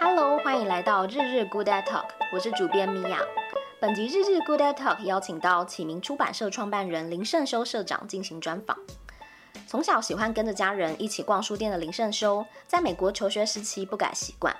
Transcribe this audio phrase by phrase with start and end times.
[0.00, 3.18] Hello，欢迎来到日日 Good at Talk，我是主编米娅。
[3.80, 8.78] 本集日日 Good at Talk 邀请到启明出版社创办人林圣修社长进行专访。
[9.66, 14.56] 从小喜欢跟着家人一起逛书店的林圣修，在美国求学时期不改习惯，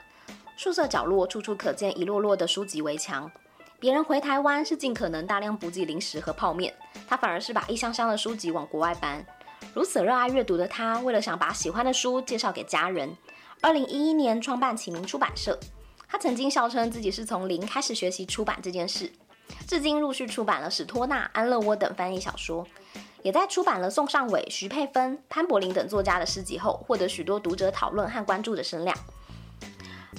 [0.57, 3.31] 宿舍角落处处可见一摞摞的书籍围墙。
[3.79, 6.75] 别人回台湾是尽可能大量补给零食和泡面，
[7.07, 9.25] 他反而是把一箱箱的书籍往国外搬。
[9.73, 13.17] 如此热爱阅读的他，为了想把喜欢的书介绍给家人，
[13.61, 15.59] 二零一一年创办启明出版社。
[16.07, 19.13] 他曾经笑称自己是从零开始学习出版这件事，
[19.67, 22.67] 至今陆续出版了史托纳、安乐窝等翻译小说，
[23.23, 28.97] 也在出版了宋尚伟、徐佩芬、潘柏林等作家的诗集后，获得许多读者讨论和关注的声量。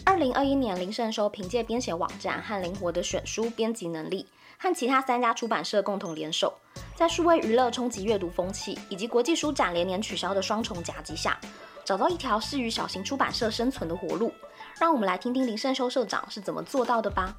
[0.06, 4.28] 二零二一年，林圣修凭借编写网站和灵活的选书编辑能力，
[4.60, 6.54] 和其他三家出版社共同联手，
[6.96, 11.40] 在数位娱乐冲击阅读风气以及国际书展连年取消的双重夹击下，
[11.90, 14.32] 找到一条适于小型出版社生存的活路。
[14.80, 17.36] 让我们来听听林胜修社长是怎么做到的吧。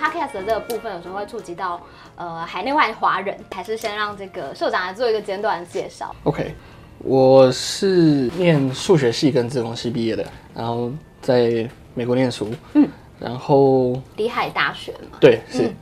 [0.00, 1.82] Podcast 的这个部分有时候会触及到
[2.14, 6.14] 呃海内外华人，还是先让这个社长来做一个简短的介绍。
[6.22, 6.54] OK。
[6.98, 15.66] 我是念数学系跟资工系毕业的，然后在美国念书，嗯，然后礼海大学嘛，对，是。
[15.66, 15.76] 嗯、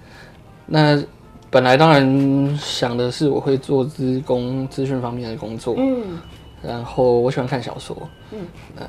[0.64, 1.04] 那
[1.50, 6.18] 本来当然想的是我会做资工资讯方面的工作，嗯，
[6.62, 7.96] 然后我喜欢看小说，
[8.32, 8.40] 嗯，
[8.76, 8.86] 呃，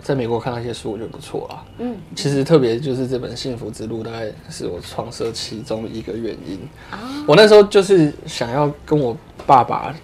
[0.00, 6.58] 在美国看到一些书我觉得不错啊，嗯，其实特别就是这本《幸福之路》大概是我创设其中一个原因。
[6.90, 9.94] 啊，我那时候就是想要跟我爸爸。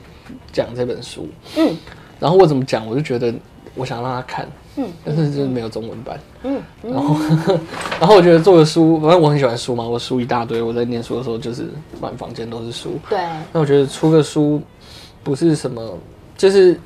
[0.52, 1.76] 讲这本书，嗯，
[2.18, 3.32] 然后我怎么讲，我就觉得
[3.74, 7.16] 我想让他看，嗯，但是就是没有中文版，嗯，然后，
[7.98, 11.68] 然后我觉得做个书，反正我很喜欢书嘛，我书一大堆，我在念书的时候就是
[12.00, 13.18] 满房间都是书，对，
[13.52, 14.60] 那我觉得出个书
[15.24, 15.98] 不是什么，
[16.36, 16.78] 就是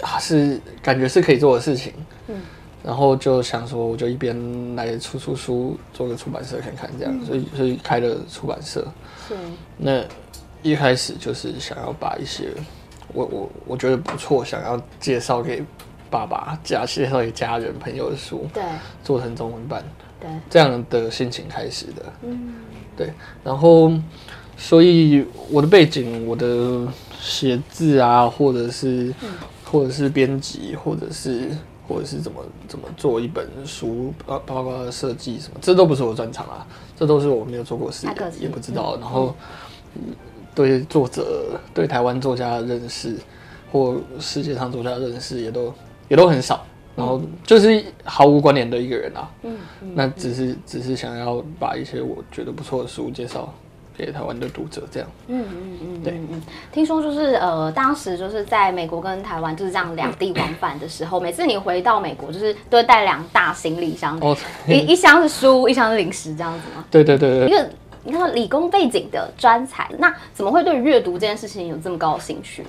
[0.00, 1.92] 还是感觉是可以做的事情，
[2.28, 2.36] 嗯，
[2.84, 4.36] 然后就想说，我就一边
[4.76, 8.86] 来出出书，做个出版社看看这样，所以所以开了出版社，
[9.28, 9.34] 是，
[9.76, 10.02] 那。
[10.60, 12.48] 一开始就是想要把一些
[13.14, 15.62] 我我我觉得不错，想要介绍给
[16.10, 18.62] 爸爸家、介绍给家人朋友的书，对，
[19.02, 19.84] 做成中文版，
[20.20, 22.54] 对，这样的心情开始的，嗯，
[22.96, 23.12] 对，
[23.44, 23.92] 然后
[24.56, 26.86] 所以我的背景，我的
[27.20, 29.28] 写字啊，或者是、嗯、
[29.64, 31.48] 或者是编辑，或者是
[31.86, 38.06] 或者是怎么怎么做一本书，包包括设计什么，这都不是我专长啊，这都是我没有做过事，
[38.38, 39.34] 也不知道，嗯、然后。
[39.94, 40.02] 嗯
[40.54, 43.14] 对作者、对台湾作家的认识，
[43.70, 45.72] 或世界上作家的认识，也都
[46.08, 46.64] 也都很少。
[46.96, 49.30] 然后就是毫无关联的一个人啊。
[49.44, 53.54] 嗯，嗯，那只是只是想要把一些我觉得不错的书介绍
[53.96, 55.08] 给台湾的读者，这样。
[55.28, 56.42] 嗯嗯嗯，对嗯。
[56.72, 64.36] 听说就是呃，当时就是在美国跟台湾就是这样两地往返的时候，每次你回到美国，就是都会带两大行李箱，哦、
[64.66, 66.84] 一一箱是书，一箱是零食，这样子吗？
[66.90, 67.48] 对对对对。
[67.48, 67.64] 因为
[68.02, 72.64] 你看，理工背景的专才，那怎么会对阅读这件事情有这么高的兴趣？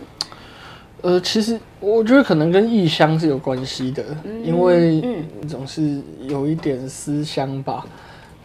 [1.02, 5.02] 呃，其实我觉得可能跟异乡是有关系的，嗯、因为
[5.48, 7.86] 总是有一点思乡吧。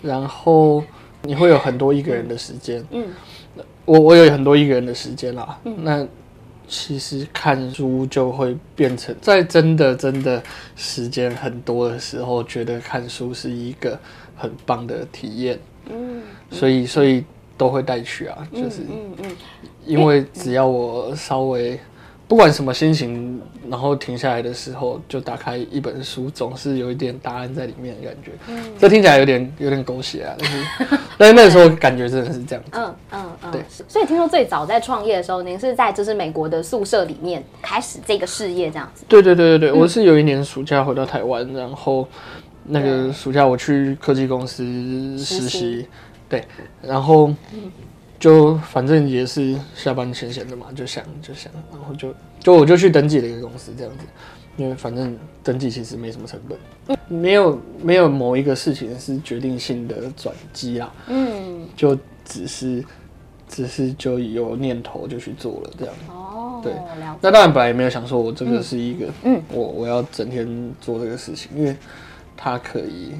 [0.02, 0.84] 然后
[1.22, 3.06] 你会有很多一个人的时间，嗯，
[3.86, 5.58] 我我有很多一个人的时间啦。
[5.64, 6.06] 嗯、那
[6.68, 10.42] 其实看书就会变成，在真的真的
[10.76, 13.98] 时间很多的时候，觉得看书是一个
[14.36, 15.58] 很棒的体验。
[15.90, 17.24] 嗯，所以所以
[17.56, 19.36] 都会带去啊，就是，嗯嗯，
[19.86, 21.80] 因为只要我稍微
[22.26, 28.32] 不管什么心情，然后停下来的时候，就打开一本书，总是有一点答案在里面的感觉。
[28.48, 30.66] 嗯，这听起来有点有点狗血啊，但是
[31.18, 32.70] 但是那个时候感觉真的是这样子。
[32.72, 33.62] 嗯嗯嗯，对。
[33.88, 39.04] 所以听说最早在创业的时候，您是在就是美国的宿舍里面开始这个事业这样子？
[39.08, 42.06] 对对对对对，我是有一年暑假回到台湾，然后。
[42.66, 44.64] 那个暑假我去科技公司
[45.18, 45.86] 实习，
[46.30, 46.42] 对，
[46.80, 47.30] 然后
[48.24, 54.04] 就反正也是下班闲闲的嘛，就想就想，然后就就我就去登记了一个公司这样子，
[54.56, 61.94] 因为反正登记其实没什么成本，没有没有某一个事情是决定性的转机啦，嗯，就
[62.24, 62.82] 只是
[63.46, 66.72] 只是就有念头就去做了这样，哦，对，
[67.20, 71.76] 那当然本来也没有想说我这个是一个，嗯，我我要整天做这个事情，因为。
[72.36, 73.12] 它可以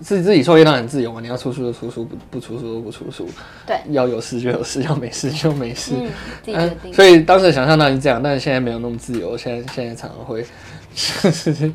[0.00, 3.26] 自自己创业当然很自由嘛，你要出书就出书，不不出书就不出书。
[3.66, 5.92] 对，要有事就有事，要没事就没事。
[5.96, 6.10] 嗯，
[6.42, 6.92] 自己决定。
[6.92, 9.36] 所以当时想象当然是这样，但是现在没有那么自由。
[9.36, 10.44] 现在现在常常会，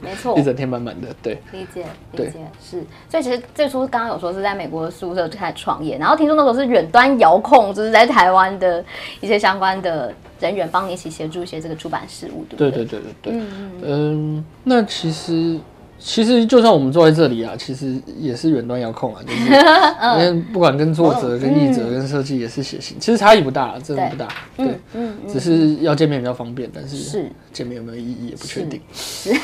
[0.02, 1.08] 没错，一整天满满的。
[1.22, 2.84] 对，理解理解是。
[3.10, 8.84] 所以其实最初刚刚有说是在美国的宿舍就开始创业，然后听说那时候是远端遥控，就是在台湾的
[9.22, 12.72] 一些相关的人员帮你一起协助一些这个出版事务，对不对？
[12.72, 13.34] 对对对对对。
[13.34, 15.58] 嗯嗯嗯，那其实。
[16.00, 19.54] 其实就算我们坐在这里啊，其实也是远端遥控啊，就是
[20.18, 28.80] 因为不管跟作者、跟译者、跟设计也是写信，其实差异不大，真的不大，对，嗯，只是要见面比较方便，但是见面有没有意义也不确定。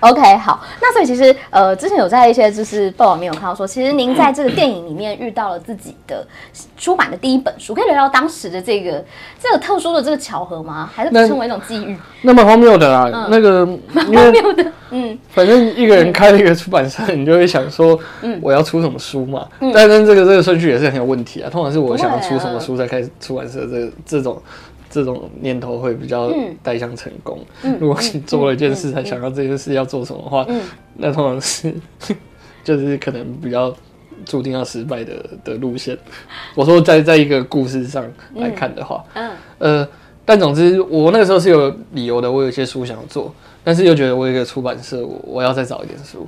[0.00, 6.26] OK，好，那所以其实呃，之前有在一些就是报道里面有看到说，其实您在这个电影里面遇到了自己的
[6.76, 9.04] 出版的第一本书，可以聊聊当时的这个
[9.40, 10.88] 这个特殊的这个巧合吗？
[10.94, 11.98] 还是称为一种机遇？
[12.22, 14.72] 那么荒谬的啦，那个 荒谬的。
[14.90, 19.48] 嗯，反正一个人开了一个出版社，你就会想说，嗯，我要出什么书嘛？
[19.60, 21.50] 嗯，但是这个这个顺序也是很有问题啊。
[21.50, 24.42] 通常是我想要出什么书再开出版社，这这种
[24.90, 26.32] 这种念头会比较
[26.62, 27.38] 带向成功。
[27.78, 30.46] 如果你做了一件事才想到这件事要做什么的话，
[30.96, 31.74] 那通常是
[32.64, 33.74] 就是可能比较
[34.24, 35.12] 注定要失败的
[35.44, 35.96] 的路线。
[36.54, 38.04] 我说在在一个故事上
[38.36, 39.88] 来看的话，嗯，呃，
[40.24, 43.34] 但总之我那个时候是有理由的，我有一些书想要做。
[43.68, 46.26] 但是又觉得我有一个出版社，我我要再找一点书，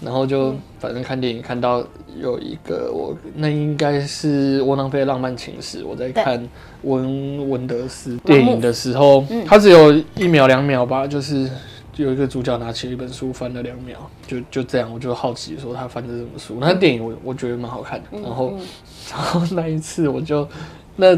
[0.00, 1.84] 然后就反正看电影看到
[2.18, 6.42] 有一个我那应该是窝囊废的浪漫情史，我在看
[6.84, 11.50] 文文德斯电影的时候，它只有一秒两秒吧，就是
[11.96, 16.56] 有一个主角拿起一本书翻了两秒，就就这样，我就好奇说他翻的什么书。
[16.58, 18.54] 那电影我我觉得蛮好看的，然后
[19.12, 20.48] 然后那一次我就
[20.96, 21.14] 那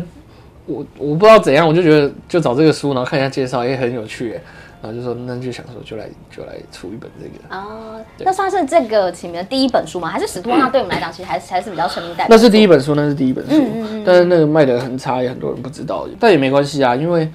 [0.67, 4.41] 我我不知道怎样，我就觉得就找这个书，然后看一下介绍也很有趣，
[4.82, 8.05] 然后就说，那就想说，就来就来出一本这个哦。
[8.19, 10.08] 那算是这个起名的第一本书吗？
[10.08, 12.26] 还是史托纳对我们来讲，其实还是还是比较成名代表？
[12.29, 13.52] 那是第一本书，那是第一本书。
[13.52, 14.05] 嗯嗯嗯。
[14.05, 17.31] 但是那个卖的很差，也很多人不知道，但也没关系啊，因为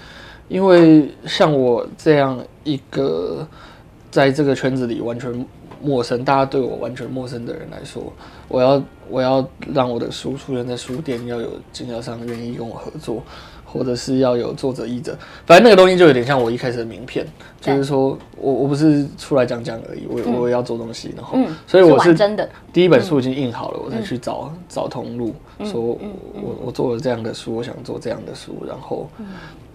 [0.49, 3.47] 因为像我这样一个
[4.11, 5.45] 在这个圈子里完全
[5.81, 8.11] 陌生，大家对我完全陌生的人来说，
[8.49, 13.23] 我要我要让我的书出现在书店，要有经销商愿意跟我合作。
[13.77, 17.25] 或者是要有作者、译者，反正那个东西就有点像我一开始的名片，
[17.61, 25.33] 就是说我我不是出来讲讲而已，我我也要做东西，然后，所以我是真的第一本书已经印好了，我才去找找通路，
[25.65, 25.99] 说我
[26.65, 29.09] 我做了这样的书，我想做这样的书，然后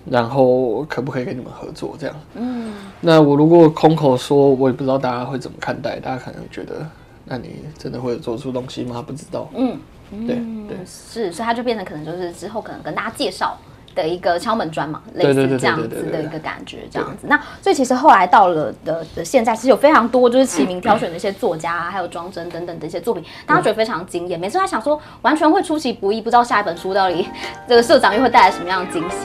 [0.05, 2.17] 然后可不可以跟你们合作这样？
[2.35, 6.87] 嗯，那我如果空口说，我也不知道大家会怎么看待，大家可能觉得，
[7.25, 9.01] 那你真的会做出东西吗？
[9.01, 9.79] 不知道，嗯，
[10.27, 10.37] 对
[10.69, 13.57] 对是，所以他就变成可能就是之后可能跟大家介绍。
[13.95, 17.27] 的一个敲门砖嘛，类似这样子的一个感觉，这样子。
[17.29, 24.39] 那所以其实后来到了的的现在，其实有非常多就是齐名挑选的一些作家啊，还有庄真等等的一些作品，大家觉得非常惊艳。
[24.39, 27.29] 每次他想说，完全会出其不意，不知道下一本书到底
[27.69, 29.17] 这个社长又会带来什么样的惊喜。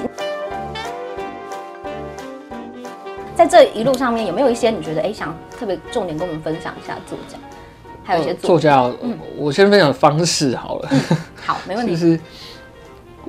[3.35, 7.37] 在这一路上面，有没有一些你觉得哎，想特别重点跟我们分享一下作家？
[8.03, 10.89] 还有一些作家，嗯，我先分享方式好了。
[11.45, 11.91] 好，没问题。
[11.93, 12.19] 就是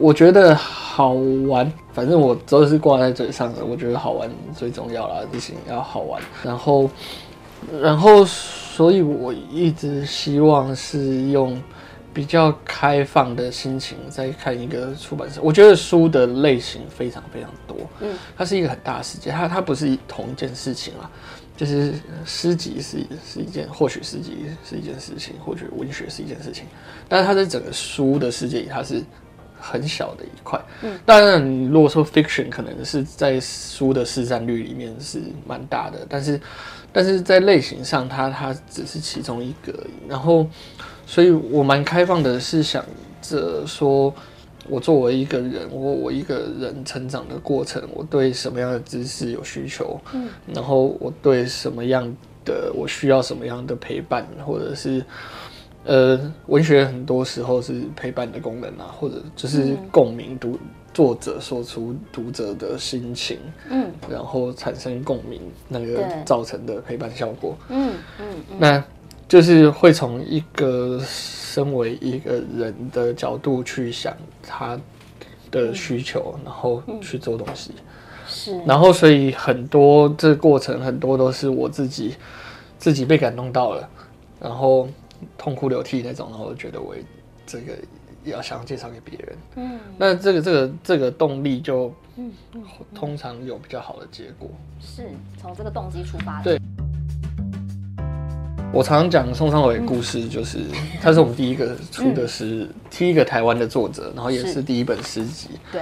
[0.01, 0.59] 我觉得。
[0.99, 1.13] 好
[1.47, 3.65] 玩，反正我都是挂在嘴上的。
[3.65, 6.21] 我觉得好玩最重要啦，事情要好玩。
[6.43, 6.91] 然后，
[7.81, 11.57] 然后，所以我一直希望是用
[12.13, 15.41] 比较开放的心情在看一个出版社。
[15.41, 21.09] 我觉得书的类型非常非常多，嗯，它是一个很大的世界，它它不是同一件事情啊。
[21.57, 26.65] 就是诗集是是一件，或许诗集是一件事情，或许文学是一件事情，
[27.09, 29.01] 但是它在整个书的世界里，它是。
[29.61, 36.41] 很小的一块，嗯，当然，你如果说 fiction 可能是在书的市占率里面是蛮大的，但是，
[36.93, 39.73] 但是在类型上它，它它只是其中一个。
[40.09, 40.47] 然后，
[41.07, 42.85] 所以我蛮开放的，是想
[43.21, 44.15] 着说，
[44.69, 52.11] 我作为一个人，我我一个人成长的过程，我对什么样的知识有需求，嗯，然后我对什么样
[52.45, 55.05] 的我需要什么样的陪伴，或者是。
[55.89, 60.59] 呃，文学很多时候是陪伴的功能啊，或者就是共鸣读
[60.93, 63.39] 作者说出读者的心情，
[63.71, 68.27] 嗯，然后产生共鸣，那个造成的陪伴效果，嗯嗯，
[68.59, 68.85] 那
[69.27, 74.79] 就是会从一个身为一个人的角度去想他
[75.51, 77.73] 的需求，然后去做东西，
[78.27, 82.15] 是，然后所以很多这个过程很多都是我自己
[82.79, 83.89] 自己被感动到了，
[84.39, 84.87] 然后。
[85.37, 86.95] 痛哭流涕那种，然后我觉得我
[87.47, 87.73] 这个
[88.25, 92.33] 也要想介绍给别人，嗯，那这个这个这个动力就，嗯，
[92.95, 95.09] 通常有比较好的结果，是
[95.41, 96.45] 从这个动机出发的。
[96.45, 96.61] 对。
[98.71, 105.49] 我常常讲宋尚伟故事，就是、嗯、他是我们第一个出的诗，嗯、第一个台湾的作者，然后也是第一本诗集。
[105.73, 105.81] 对，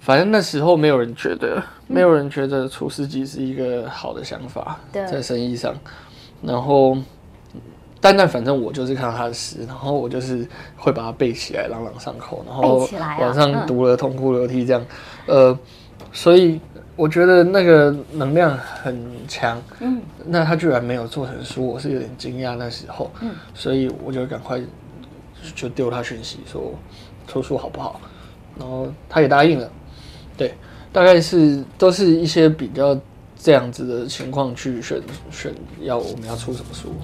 [0.00, 5.06] 反正那时候没有人觉得，嗯、没有人觉得出诗集是一个好的想法，对。
[5.06, 5.72] 在生意上。
[6.42, 6.98] 然后，
[8.02, 12.86] 但但反正我就是看到他的诗，然后我就是会把它背起来，朗朗上口，然后
[13.18, 14.84] 晚上读了痛哭流涕这样。
[15.26, 15.58] 嗯、呃，
[16.12, 16.60] 所以。
[16.94, 24.60] 我觉得那个能量很强，嗯，那他居然没有做成书，我是有点惊讶那时候，嗯，所以我就赶快
[25.54, 26.74] 就丢他讯息说
[27.26, 27.98] 出书好不好，
[28.58, 29.70] 然后他也答应了，
[30.36, 30.54] 对，
[30.92, 32.96] 大概是都是一些比较
[33.34, 36.94] 这样子的情况去选选要我们要出什么书。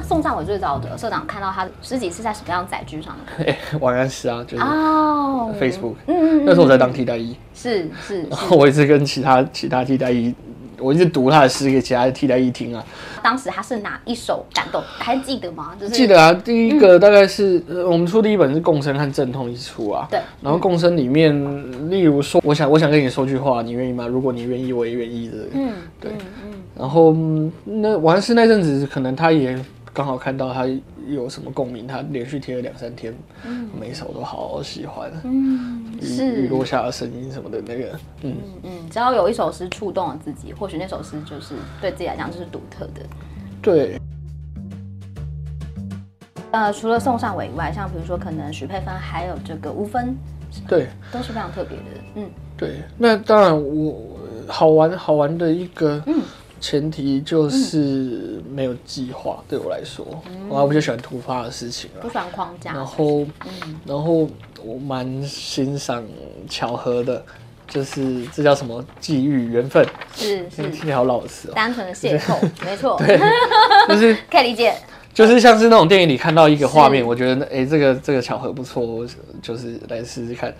[0.00, 3.44] 宋尚伟最早的社长看到他诗集是在什么样的载具上的？
[3.44, 10.34] 哎， 王安石啊，就是哦，Facebook，嗯嗯，那时候我在当替代役，是是，然后我一直跟其他其他替代役，
[10.78, 12.84] 我一直读他的诗给其他的替代役听啊。
[13.22, 14.82] 当时他是哪一首感动？
[14.98, 15.72] 还记得吗？
[15.78, 24.06] 就是记得啊，第一个大概是我们出第一本是《共生》和《阵痛》一出啊，对，然后《共生》里面，例如说，我想我想跟你说句话，你愿意吗？
[24.06, 26.10] 如果你愿意，我也愿意的，嗯，对，
[26.44, 27.14] 嗯，然后
[27.64, 29.56] 那王安石那阵子可能他也。
[29.94, 30.66] 刚好看到他
[31.06, 35.12] 有什么共鸣，他连续贴了两三天，嗯、每一首都好好喜欢。
[35.24, 43.02] 嗯，是雨落下的声音什么的那个，嗯嗯，只要有一首诗触动了自己，或许那首诗就是对自己来讲就是独特的。
[43.60, 43.98] 对。
[46.52, 50.16] 呃，除了宋尚伟以外，像比如说可能许佩芬，还有这个吴芬，
[50.66, 51.84] 对，都是非常特别的。
[52.14, 52.82] 嗯，对。
[52.96, 56.22] 那当然，我好玩好玩的一个，嗯。
[56.62, 60.06] 前提就是没有计划，对我来说，
[60.48, 62.72] 我不就喜欢突发的事情了，不喜欢框架。
[62.72, 63.26] 然后，
[63.84, 64.28] 然后
[64.64, 66.04] 我蛮欣赏
[66.48, 67.20] 巧合的，
[67.66, 68.82] 就是这叫什么？
[69.00, 73.18] 际遇缘分，是是，听起来好老实哦，单纯的邂逅， 没错，对，
[73.88, 74.72] 就是 可以理解，
[75.12, 79.04] 就是像是那种电影里看到一个画面，我觉得哎，这个这个巧合不错，我
[79.42, 80.54] 就是来试试看。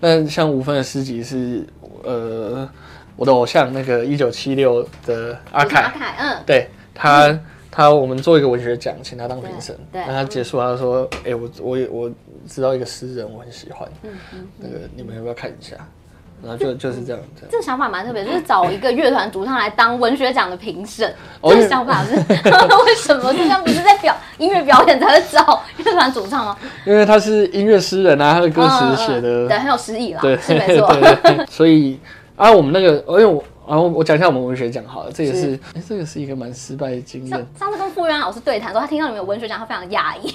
[0.00, 1.66] 那像五分的诗集是
[2.04, 2.66] 呃。
[3.16, 7.40] 我的偶像那个一九七六的阿凯，阿凯，嗯，对他，嗯、
[7.70, 9.76] 他我们做一个文学奖，请他当评审。
[9.92, 12.10] 对，那他结束，他说：“哎、我我我
[12.48, 13.88] 知道一个诗人，我很喜欢。
[14.02, 15.76] 嗯嗯，那个你们要不要看一下？”
[16.42, 17.48] 然后就就是这样，这样。
[17.52, 21.14] 这个想法蛮特别，就是找一个乐团主唱来当文学奖的评审。
[21.40, 23.32] 这个想法是 为什么？
[23.32, 26.56] 就像不是在表音乐表演才会找乐团主唱吗？
[26.84, 30.92] 因为他是音乐诗人啊，他的歌词写的对很有诗意啦，对，是没错。
[31.48, 32.00] 所以。
[32.42, 37.46] 啊，我们那个，因为我，然后我讲一下我们文学奖好了，这也是，哎是，这个是一个蛮失败的经验。
[37.56, 40.34] 上次跟傅渊老师对谈说，他听到你们有文学奖，他非常的讶异。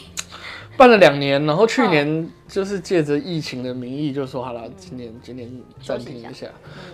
[0.78, 5.52] 办了两年，然后去年就是借着疫情的名义，就说好了，今年今年
[5.84, 6.48] 暂停一下，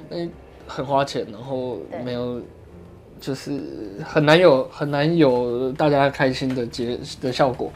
[0.10, 0.28] 嗯，
[0.66, 2.42] 很花钱，然后没有，
[3.22, 3.62] 就是
[4.04, 7.72] 很难有很难有大家开心的结的效果。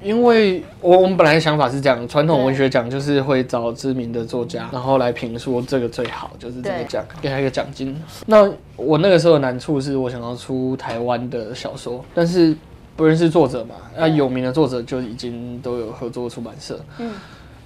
[0.00, 8.00] 因为我我们本来的想法是这样，传统文学奖就是会找知名的作家，然后来评说这个最好，就是这个奖，给他一个奖金。
[8.26, 12.56] 那我那个时候的难处是我想要出台湾的小说，但是
[12.94, 17.10] 不认识作者嘛，那有名的作者就已经都有合作出版社，嗯，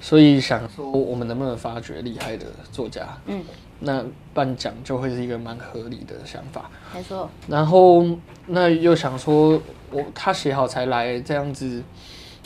[0.00, 3.42] 所以想说我们能不能发掘厉害的作家，嗯，
[3.80, 7.28] 那办奖就会是一个蛮合理的想法，没错。
[7.46, 8.06] 然后
[8.46, 9.60] 那又想说
[9.90, 11.82] 我他写好才来这样子。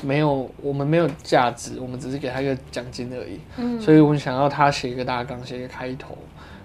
[0.02, 3.40] 没有，我们没有价值，我们只是给他一个奖金而已。
[3.56, 6.16] 嗯，所以我们想要他写一个大纲，写一个开头，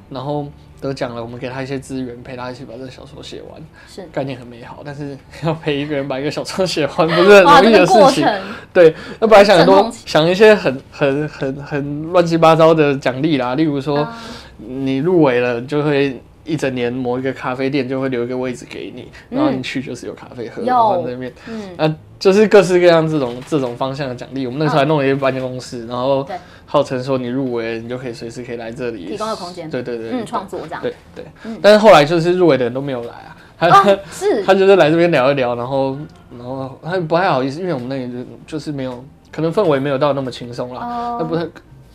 [0.09, 0.45] 然后
[0.81, 3.61] 得奖了，我们给他一些资源，陪他一起把这个小说写完。
[3.87, 8.27] 是，概念很美好，但是要陪一个人把一个小说写完，不是很容易的事情。
[8.73, 14.07] 对，那本来想很多，想一些很很很很乱七八糟的奖励啦，例如说，
[14.57, 16.21] 你入围了就会。
[16.43, 24.45] 一整年，某一个咖啡店就会留一个位置给你，然后你去就是有咖啡喝，然后在那边，嗯，啊，就是各式各样这种这种方向的奖励。
[24.45, 26.27] 我们那时候还弄了一个办公室，然后
[26.65, 31.25] 号称说你入围，你就可以随时可以来这里，提供个空间，对对对，嗯，创作这样，对对。
[31.61, 34.43] 但是后来就是入围的人都没有来啊，他是。
[34.45, 35.97] 他就是来这边聊一聊，然后
[36.37, 41.45] 然后他不太好意思，因为我们那里就就是没有，可能氛围没有到那么轻松啦，那不太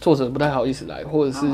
[0.01, 1.47] 作者不太好意思来，或者是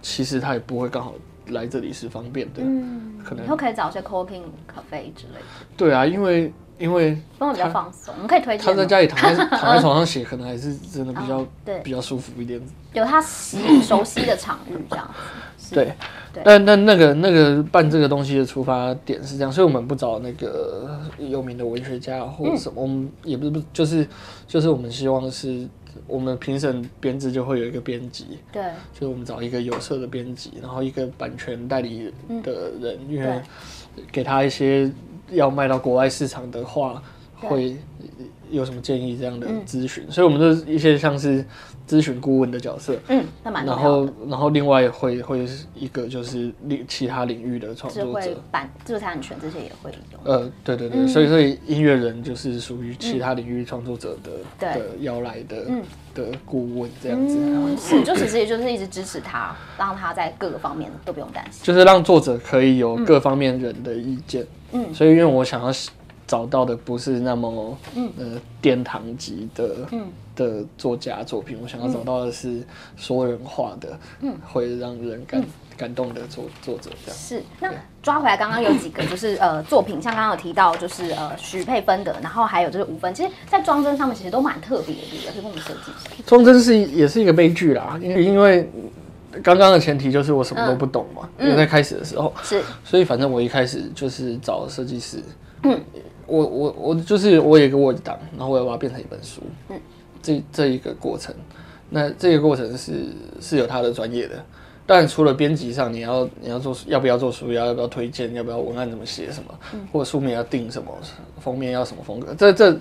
[0.00, 1.12] 其实他也不会刚好。
[1.52, 5.66] 来这里是方便的，嗯，可能以后可以找一些 co-working cafe 之类的。
[5.76, 8.66] 对啊，因为因为氛围比较放松，我们可以推荐。
[8.66, 12.60] 他在家里躺在 躺在床上写，可能还是真的比较对比较舒服一点。
[12.92, 15.12] 有他习 熟悉的场域这样子。
[15.74, 15.92] 对，
[16.44, 24.06] 但但那个那个办这个东西的出发点是这样，所以我们不找那个有名的文学家或者什么，嗯、我们也不是不就是
[24.46, 25.66] 就是我们希望是
[26.06, 33.40] 我们评审编制就会有一个编辑，对，就是我们找一个有色的编辑，然后一个版权代理的人，嗯、因为
[34.12, 34.90] 给他一些
[35.30, 37.02] 要卖到国外市场的话
[37.40, 37.76] 会。
[38.50, 41.44] 有什么建议这样的咨询，嗯、所以我们就是一些像是
[41.86, 50.18] 咨询顾问的角色，嗯，那蛮然后然后另外会会是一个就是另其他领域的创作者，版知识产权这些也会有。
[50.24, 54.30] 呃，对对对，嗯、所以所以音乐人就是属于其他领域创作者的、
[54.60, 55.82] 嗯、的邀来的、嗯、
[56.14, 57.36] 的顾问这样子。
[57.38, 64.46] 嗯、是，就其实也就是一直支持他，让他在各个方面都不用担心，就是让作者可以有各方面人的意见。
[64.72, 65.70] 嗯，所以因为我想要。
[66.28, 68.12] 找到的不是那么嗯。
[68.18, 70.06] 呃殿堂级的嗯。
[70.36, 72.62] 的作家作品，我想要找到的是
[72.96, 74.32] 说人话的，嗯。
[74.46, 75.42] 会让人感
[75.76, 77.18] 感动的作作者这样。
[77.18, 86.22] 是，那抓回来刚刚有几个就是呃作品，像刚刚有提到就是呃许佩芬的，然后还有就是吴芬，其实在装帧上面其实都蛮特别的，也是跟我们设计师。
[86.24, 88.70] 装帧是也是一个悲剧啦，因为因为
[89.42, 92.32] 刚刚的前提就是我什么都不懂嘛，因为在开始的时候。
[92.42, 95.22] 是，所以反正我一开始就是找设计师，
[95.64, 95.80] 嗯。
[96.28, 99.40] 我我我就是我有一个 Word 档，然后我要把它变成一本书。
[99.70, 99.80] 嗯，
[100.22, 101.34] 这这一个过程，
[101.90, 103.06] 那这个过程是
[103.40, 104.34] 是有它的专业的。
[104.90, 110.90] 但，除了编辑上，你要你要做要不要做书，要要不要推荐，要不要文案怎么写什么，嗯、或者书名要定什么，
[111.40, 112.74] 封面要什么风格，这这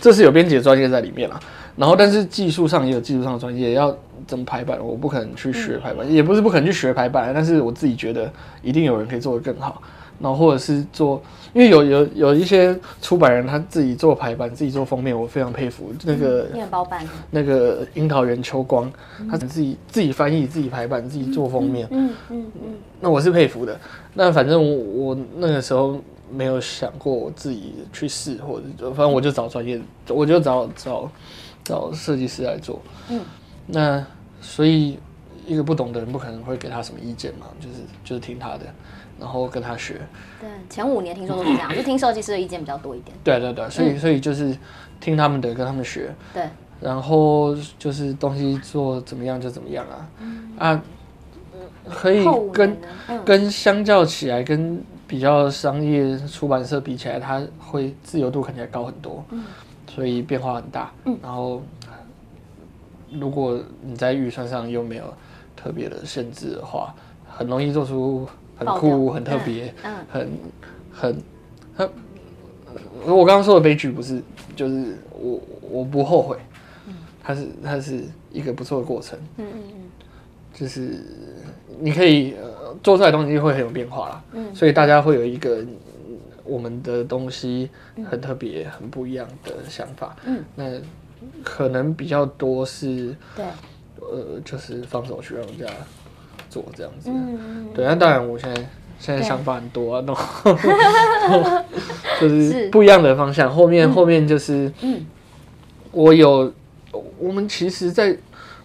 [0.00, 1.40] 这是有编辑的专业在里面啦。
[1.74, 3.92] 然后，但是技术上也有技术上的专业，要
[4.24, 8.30] 怎么排版，我不可能去学排版，嗯、也不是不可能去学排版，但是我自己觉得
[8.62, 9.82] 一定有人可以做得更好。
[10.20, 11.22] 然后或者是做，
[11.52, 15.92] 因为有有有一些出版人他自己做排版，自己做封面，我非常佩服。
[16.04, 18.90] 那个面包版，那个樱桃园秋光，
[19.30, 21.86] 他自己自己翻译、自己排版、自己做封面。
[21.92, 22.74] 嗯嗯嗯。
[23.00, 23.78] 那我是佩服的。
[24.14, 31.10] 那反正我，我那个时候没有想过我自己去试，或者就反正我就找专业，我就找找
[31.62, 32.80] 找设计师来做。
[33.08, 33.20] 嗯。
[33.66, 34.04] 那
[34.40, 34.98] 所以
[35.46, 38.66] 一个不懂的人不可能会给他什么意见嘛，就是就是听他的。
[39.18, 40.00] 然后跟他学，
[40.40, 43.16] 对，前五年听说都是这样， 就听设计师的意见比较多一点。
[43.24, 44.56] 对对对，所以所以就是
[45.00, 46.14] 听他们的，跟他们学。
[46.32, 46.48] 对，
[46.80, 50.82] 然后就是东西做怎么样就怎么样啊，啊，
[51.88, 52.76] 可以跟
[53.24, 59.44] 跟相较起来，跟比较商业出版社比起来，它会自由度看起来高很多，嗯
[59.92, 60.92] 所以变化很大。
[61.20, 61.60] 然后
[63.10, 65.12] 如果你在预算上又没有
[65.56, 66.94] 特别的限制的话，
[67.26, 68.28] 很容易做出。
[68.58, 70.28] 很酷，很特别，嗯，很
[70.90, 71.22] 很
[71.74, 71.90] 很。
[73.06, 74.20] 我刚刚说的悲剧不是，
[74.54, 75.40] 就是我
[75.70, 76.36] 我不后悔，
[76.86, 79.74] 嗯，它是它是一个不错的过程，嗯嗯嗯，
[80.52, 81.02] 就是
[81.78, 85.64] 你可以呃做出来的东西会很有变化啦，嗯，所以大家会有一个
[86.44, 87.70] 我们的东西
[88.10, 90.64] 很特别、很不一样的想法，嗯，那
[91.42, 93.44] 可能比较多是，对，
[94.00, 95.66] 呃，就是放手去让人家。
[96.48, 100.52] 做这样子，嗯、对，那当然，我现在现在想法很多啊，然后
[102.20, 103.50] 就是不一样的方向。
[103.50, 105.06] 后面、嗯、后面就是，嗯，
[105.92, 106.52] 我有，
[107.18, 108.16] 我们其实，在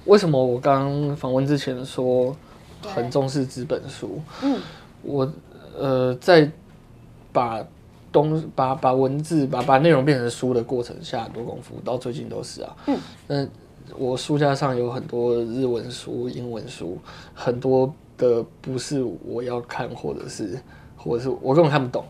[0.06, 2.36] 为什么我刚访问之前说
[2.84, 4.60] 很重视纸本书，嗯，
[5.04, 5.32] 我
[5.78, 6.50] 呃在
[7.32, 7.64] 把
[8.12, 13.48] 东把把文字把把内容变成书的过程下很多功夫，到最近都是啊，嗯，那。
[13.98, 16.98] 我书架上有很多日文书、英文书，
[17.34, 20.60] 很多的不是我要看，或者是，
[20.98, 22.06] 或者是我根本看不懂。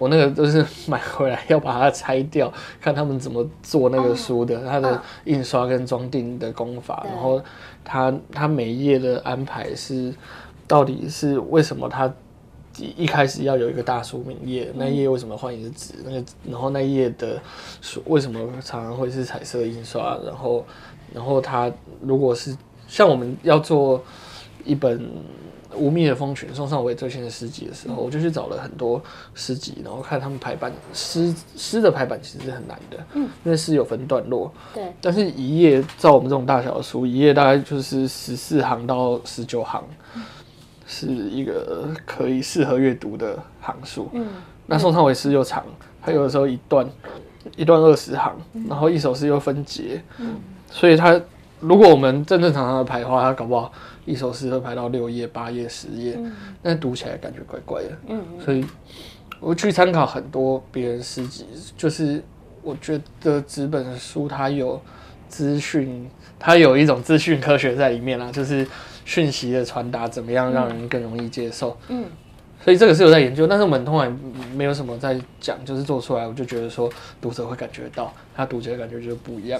[0.00, 7.42] 我那个都是买回来要把它拆掉，看他们怎么做那个书的，它的印刷跟装订的功法，然后
[7.84, 10.14] 它它每一页的安排是，
[10.68, 12.12] 到底是为什么它
[12.96, 15.94] 一开始要有一个大书名页，那一页为什么换一个纸？
[16.04, 17.40] 那个然后那一页的
[17.80, 20.18] 书为什么常常会是彩色印刷？
[20.24, 20.64] 然后。
[21.10, 22.54] 然后他如果是
[22.86, 24.04] 像我们要做
[24.62, 25.00] 一本
[25.74, 29.02] 《无蜜的蜂群》宋尚伟最新的诗集的时候，我就去找了很多
[29.34, 39.82] 诗集，然后看他们排版诗诗的排版其实是很难的，嗯，因为诗有分段落，对，但是一页照我们这种大小的书，一页大概就是十四行到十九行，
[40.88, 44.26] 是一个可以适合阅读的行数，嗯，
[44.66, 45.62] 那宋朝伟诗又长，
[46.02, 46.88] 他有的时候一段
[47.54, 48.34] 一段二十行，
[48.68, 50.34] 然后一首诗又分节，嗯。
[50.70, 51.18] 所以他，
[51.60, 53.72] 如果我们正正常常的排的话，他搞不好
[54.04, 56.18] 一首诗会排到六页、八页、十页，
[56.62, 57.90] 那、嗯、读起来感觉怪怪的。
[58.08, 58.62] 嗯，所以
[59.40, 62.22] 我去参考很多别人诗集，就是
[62.62, 64.78] 我觉得纸本书它有
[65.26, 66.06] 资讯，
[66.38, 68.66] 它有一种资讯科学在里面啦，就是
[69.08, 71.74] 讯息的传达怎么样让人更容易接受。
[71.88, 72.04] 嗯，
[72.62, 74.20] 所以这个是有在研究，但是我们通常
[74.54, 79.58] 没有什么在讲，就是做出来，我就觉得说读者会感觉到，他读起来感觉就是不一样。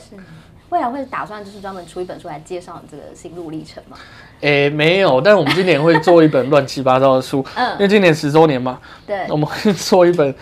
[0.68, 3.96] 未来会打算就是专门出一本书来介绍你这个心路历程吗？
[4.42, 10.34] 诶、欸，没有，但我们今年会做一本乱七八糟的书， 嗯，因为今年十周年嘛，对，我们会做一本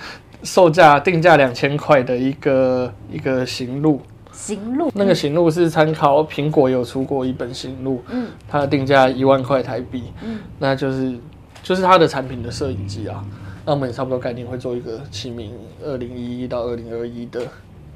[0.42, 4.02] 售价定价两千块的一个一个行路，
[4.36, 11.18] 行路，那个行路是参考苹果有出过一本行路，嗯，它的定价一万块台币，嗯，那就是
[11.62, 13.24] 就是它的产品的摄影机啊，
[13.64, 17.40] 那我们也差不多概念会做一个起名二零一一到二零二一的。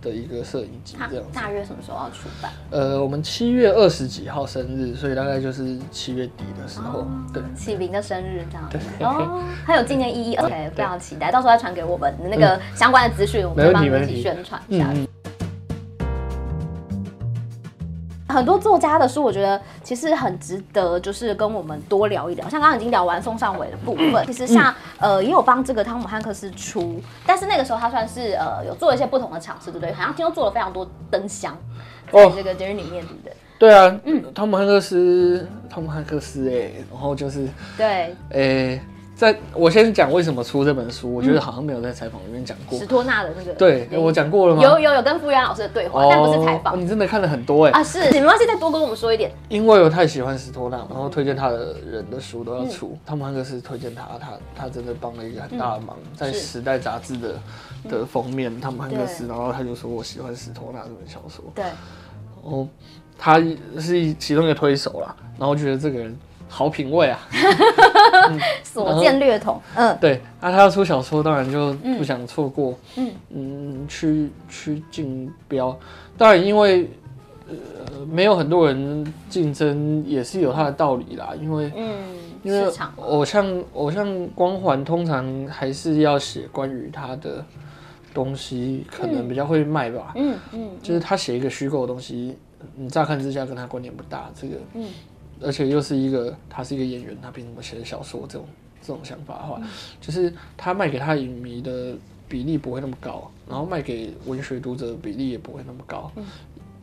[0.03, 2.51] 的一个摄影机，这样大约什么时候要出版？
[2.71, 8.67] 呃，我们七月二十几号生日，所以大概就是七月底的时候，哦、对，启明的生日这样。
[8.71, 14.91] 对，哦，还有纪念意义，OK，非常期待，到时候再传给我们那个相关的资讯，嗯、我们就帮你一起宣传一下。
[18.31, 22.49] 很多作家的书，我觉得其实很值得，就是跟我们多聊一聊。
[22.49, 29.93] 像刚刚已经聊完宋尚伟的部分，其实像呃也有帮这个汤姆汉克斯出，但是那个时候他算是呃有做一些不同的尝试，对不对？
[29.93, 31.57] 好像听说做了非常多灯箱，
[32.13, 33.33] 在这个电影里面，对不对？
[33.59, 38.83] 对啊，嗯，汤姆汉克斯，汤姆汉克斯，哎，然后就是对，哎、欸。
[39.21, 42.79] 在我先讲为什么出这本书，我觉得好像没有在采访里面讲过。
[42.79, 44.63] 史托纳的那个，对，我讲过了吗？
[44.63, 46.81] 有有有跟傅园老师的对话，但不是采访。
[46.81, 49.31] 你真的看了很多哎啊，是，你没关系，再多跟我们说一点。
[49.51, 52.97] 因为我太喜欢史托纳，然后推荐他的人的书都要出。
[53.05, 57.35] 汤姆汉克斯推荐他，他他真的帮了一个很大的忙，在《时代》杂志的
[57.91, 61.45] 的封面，汤姆汉克斯，然后他就说我喜欢史托纳这本小说。
[61.55, 61.65] 对，
[62.43, 62.67] 然后
[63.19, 63.39] 他
[63.79, 66.19] 是其中一个推手啦，然后觉得这个人。
[66.53, 67.21] 好品味啊！
[68.65, 69.63] 所见略同。
[69.77, 72.77] 嗯，对，那他要出小说，当然就不想错过。
[72.97, 75.79] 嗯嗯，去去竞标，
[76.19, 76.91] 当然因为
[77.49, 77.55] 呃
[78.11, 81.31] 没有很多人竞争，也是有他的道理啦。
[81.41, 81.89] 因为嗯，
[82.43, 87.45] 因为偶像偶像光环通常还是要写关于他的
[88.13, 90.13] 东西，可能比较会卖吧。
[90.17, 92.37] 嗯嗯，就是他写一个虚构的东西，
[92.75, 94.85] 你乍看之下跟他关联不大，这个嗯。
[95.43, 98.27] 而且又是一个，他是一个演员，他凭什么写小说？
[98.29, 98.47] 这种
[98.83, 99.69] 这种想法的话，嗯、
[100.01, 101.95] 就是他卖给他影迷的
[102.29, 106.25] 比例不会那么高，然后卖给文学读者的比例也不会那么高，嗯、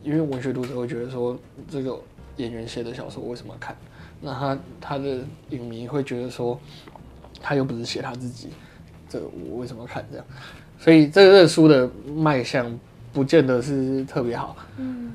[0.02, 1.98] 因为文学读者会觉得说，这个
[2.36, 3.76] 演员写的小说为什么要看？
[4.20, 5.18] 那他他的
[5.50, 6.58] 影迷会觉得说，
[7.40, 8.48] 他又不是写他自己，
[9.08, 10.26] 这个我为什么要看这样？
[10.78, 12.78] 所以这个书的卖相
[13.12, 15.12] 不见得是特别好，嗯，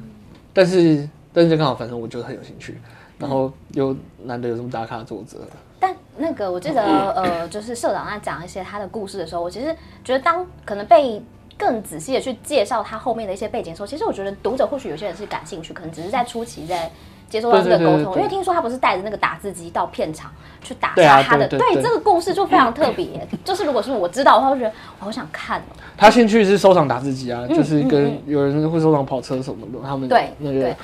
[0.53, 2.77] 但是但是刚好，反正我就很有兴趣。
[3.17, 5.38] 然后又难得有这么大咖的作者，
[5.80, 11.21] 但那个我记得呃，就是社长在讲一些他的故事的时候，我其实觉得当可能被
[11.58, 16.91] 更仔细的去介绍他后面的一些背景的时候，其实我觉得读者或许有些人是感兴趣，可能只是在初期在
[17.30, 25.73] 接受到这个沟通，因为听说他不是带着那个打字机到片场去打下他的，对这个故事就非常特别，就是如果是我知道的话，我觉得我好想看哦。
[25.97, 30.76] 他兴趣是收藏打字机啊，就是跟有人会收藏跑车什么的，他们对那个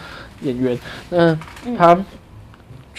[0.41, 0.79] 演员，
[1.11, 1.39] 嗯。
[1.77, 1.97] 他。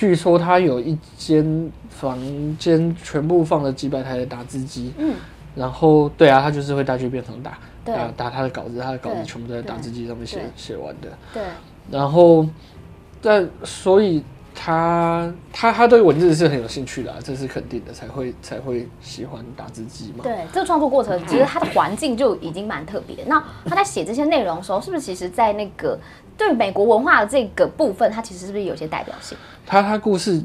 [0.01, 2.19] 据说他有一间房
[2.57, 4.95] 间，全部放了几百台的打字机。
[4.97, 5.15] 嗯，
[5.55, 11.09] 然后对啊，他就是会带去变成打，对啊，打他的稿子，他的稿子全部都在打字机上面写写完的。
[11.35, 11.43] 对，
[11.91, 12.49] 然后，
[13.21, 20.25] 但所以他他他对文字是很有兴趣的，啊，这是肯定的，才会才会喜欢打字机嘛。
[20.25, 23.23] 对，这个创作过程其实他的环境就已经蛮特别。
[23.27, 25.99] 那他在写这些内容的时候，是不是其实在那个
[26.41, 29.37] 对美国文化的这个部分，它其实是不是有些代表性？
[29.67, 30.43] 他他故事，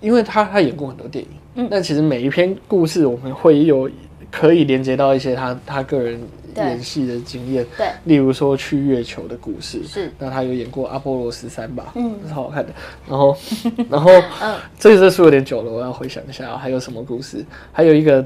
[0.00, 3.90] 因为他他演过很多电影，嗯，但其实每一篇故事我们会有
[4.30, 6.20] 可以连接到一些他他个人
[6.56, 12.72] 演戏的经验，对，例如说去月球的故事，是，那他有演过阿波罗十三吧，嗯，是好看的，
[13.08, 13.36] 然后
[13.90, 18.24] 然后，嗯，这这书有点久了，我要回想一下还有什么故事，还有一个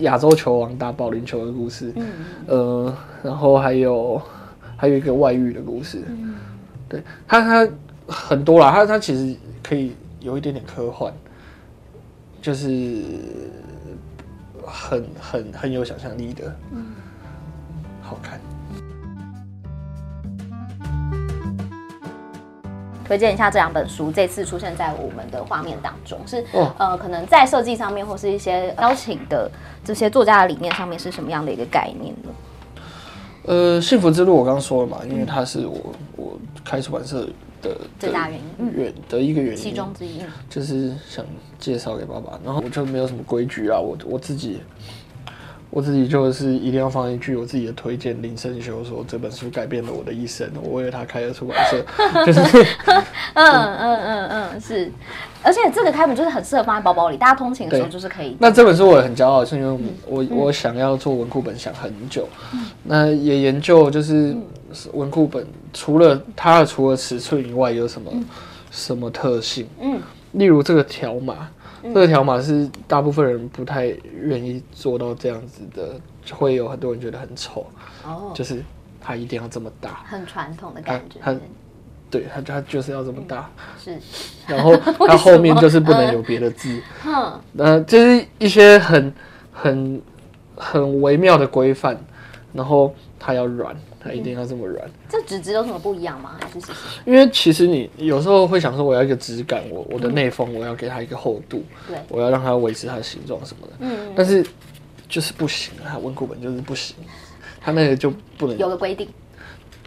[0.00, 2.06] 亚洲球王打保龄球的故事，嗯，
[2.46, 4.20] 呃，然后还有
[4.82, 6.34] 还有一个外遇的故事，嗯，
[6.88, 7.68] 对他他
[8.08, 9.36] 很多啦，他他其实。
[9.62, 11.12] 可以有一点点科幻，
[12.42, 13.04] 就是
[14.66, 16.86] 很很很有想象力的，嗯，
[18.02, 18.40] 好看。
[23.04, 29.48] 推荐一下这两本书，这次出现在我们的画面当中，是、哦、呃，可能在设计上面或是一些邀请的
[29.84, 32.30] 这些作家的理念上面是什么样的一个概念呢？
[33.44, 37.28] 呃，幸福之路我刚刚说了嘛，因为它是我我开出版社。
[37.62, 40.18] 的最大原因，原的一个原因，其中之一，
[40.50, 41.24] 就是想
[41.60, 44.58] 介绍给爸爸，然后我就没有什么规矩啊，我我自己，
[45.72, 51.82] 我自己就是一定要放一句我自己的推荐，林胜修说这本书改变了我的一生，我为了他开了出版社，
[52.26, 52.40] 就是
[53.32, 54.92] 嗯嗯嗯嗯是，
[55.42, 58.36] 而且这个开本就是很适合放在包包里，大家通勤的时候就是可以。
[58.38, 64.36] 那这本书我也很骄傲，是因为我、嗯、我想要做文库本想很久，嗯、那也研究就是
[64.92, 68.22] 文库本除了它的除了尺寸以外有什么、嗯、
[68.70, 69.98] 什么特性，嗯，
[70.32, 71.48] 例如这个条码。
[71.82, 73.86] 这个条码是大部分人不太
[74.20, 77.66] 愿意做到这样子的，就会有很多人觉得很丑。
[78.04, 78.62] 哦，就是
[79.00, 81.18] 它一定要这么大，很传统的感觉。
[81.20, 81.34] 它，
[82.10, 83.50] 对，它它就是要这么大。
[83.78, 83.98] 是。
[84.46, 84.76] 然后
[85.08, 86.80] 它后面就是不能有别的字。
[87.06, 87.40] 嗯。
[87.58, 89.12] 呃，就是一些很
[89.52, 90.00] 很
[90.56, 91.98] 很微妙的规范，
[92.52, 93.76] 然后它要软。
[94.02, 94.92] 它一定要这么软、嗯。
[95.08, 96.36] 这纸质有什么不一样吗？
[96.40, 96.78] 还是其实？
[97.04, 103.72] 因为其实你有时候会想说，我要一个质感，我我的内封我要给它一个厚度，对、嗯，我要让它维持它的形状什么的。
[103.80, 104.12] 嗯。
[104.16, 104.44] 但是
[105.08, 106.96] 就是不行啊，文库本就是不行，
[107.60, 108.58] 它那个就不能。
[108.58, 109.08] 有个规定。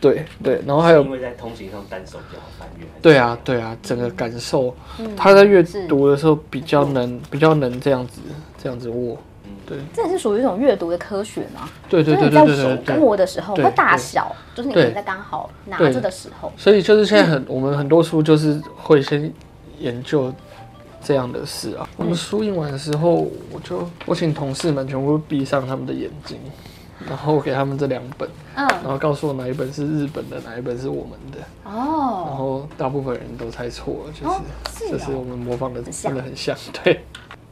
[0.01, 2.85] 对对，然后还有因为在通行上单手比较好翻阅。
[3.01, 4.75] 对啊对啊，整个感受，
[5.15, 8.21] 他、嗯、在阅读的时候比较能比较能这样子
[8.61, 9.17] 这样子握。
[9.65, 11.67] 对，这也是属于一种阅读的科学嘛？
[11.89, 16.51] 对对对对对，就是你在手摸的时候，它大小，就是你在刚好拿着的时候。
[16.55, 19.31] 所以就是现在很， 我们很多书就是会先
[19.79, 20.31] 研究
[21.03, 21.87] 这样的事啊。
[21.97, 26.39] 我们书印完的时候，我就我请同事们全部闭上他们的眼睛，
[27.07, 31.39] 然后给他们这两本，嗯，然后告诉我哪一本是日本的，哪一本是我们的。
[31.63, 32.25] 哦。
[32.27, 37.03] 然后大部分人都猜错了，就是就是我们模仿的真的很像，对。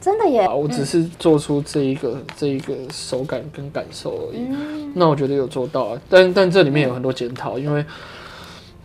[0.04, 0.46] 真的耶！
[0.50, 4.42] 我只是做出这一个、嗯、这一个手感跟感受而已。
[4.50, 7.86] 嗯、那我觉得有做到啊，但但这里面有很多检讨，因为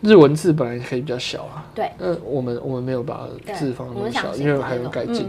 [0.00, 1.66] 日文字本来可以比较小啊。
[1.74, 1.90] 对。
[1.98, 5.26] 那我们我们没有把字放那么小，因为还有改进。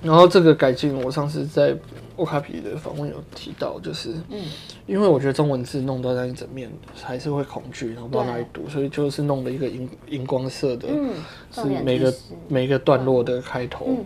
[0.00, 1.76] 然后这个改进，我上次在
[2.16, 4.40] 欧卡皮的访问有提到，就是，嗯，
[4.86, 6.70] 因为我觉得中文字弄到那一整面
[7.02, 11.10] 还是会恐惧，然后不知道哪里读，所以就是弄了一个荧荧光色的，嗯，
[11.52, 12.14] 是每个
[12.48, 13.98] 每个段落的开头。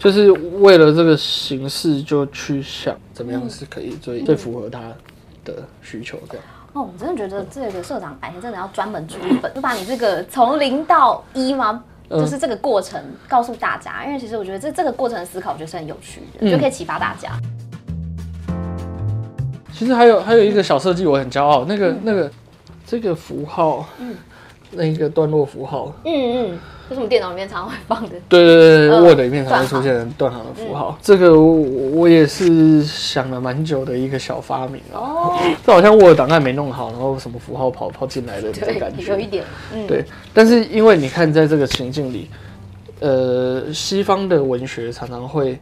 [0.00, 4.80] 嗯就是为了这个形式，就去想怎么样是可以最、嗯、最符合他
[5.44, 6.44] 的需求这样。
[6.72, 11.84] 哦，我真的觉得这个社长白天真的要专门出一本，就把你这个从零到一吗？
[12.08, 17.30] 就是这个过程告诉大家，因为其实我觉得这这个过程的思考，我觉得是很有趣的，嗯、就可以启发大家。
[19.72, 22.30] 其实还有还有一个小设计，我很骄傲，那个、嗯、那个
[22.86, 24.16] 这个符号，嗯，
[24.70, 26.58] 那一个段落符号，嗯嗯。
[26.90, 28.16] 为什么电脑里面常常会放的？
[28.28, 30.98] 对对对对，Word 里面常会出现断行的符号。
[31.00, 39.12] 这个我也是想了蛮久的一个小发明哦， 这好像 Word 档案没弄好，然后什么符号跑跑进来的这个感觉。
[39.12, 40.04] 有一点，嗯，对。
[40.34, 42.28] 但是因为你看，在这个情境里，
[42.98, 45.56] 呃，西方的文学常常会，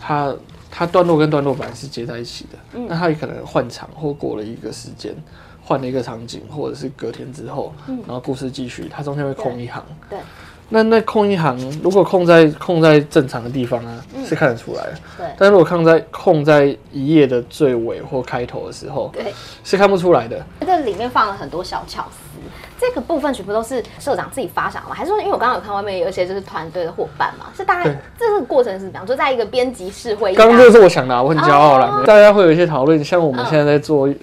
[0.00, 0.34] 它
[0.70, 5.14] 它段落跟段落本来是接在一起的，那它也可能换场或过了一个时间。
[5.64, 9.82] 换了一个场景，或者是隔天之后，嗯、然后故事继续，它中间会空一行。
[10.10, 10.22] 对，对
[10.68, 14.92] 那那空一行，如果空在空在正常的地方啊，嗯、是看得出来的。
[15.18, 20.44] 对，但如果空在空在一页的最尾或开头的时候，对，是看不出来的。
[20.60, 22.40] 这里面放了很多小巧思，
[22.80, 24.94] 这个部分全部都是社长自己发想的吗？
[24.94, 27.46] 还是说，因为我刚刚有看外面有一些就是团队的伙伴嘛？
[27.54, 29.06] 是大概这个过程是怎么样？
[29.06, 32.00] 就在一个编辑室会议，刚刚这是我想的、啊，我很骄傲啦。
[32.00, 34.08] 哦、大家会有一些讨论，像我们现在在做。
[34.08, 34.16] 嗯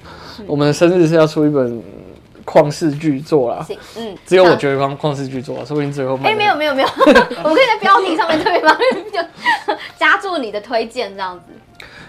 [0.47, 1.81] 我们的生日是要出一本
[2.45, 3.65] 旷世巨作啦，
[3.97, 6.87] 嗯，只有我觉得旷旷世巨作，说不定最后哎，没有没有没有，
[7.43, 11.45] 我们可以在标题上面特别帮就加注你的推荐这样子。